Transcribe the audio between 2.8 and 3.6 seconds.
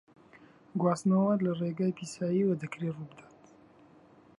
ڕووبدات.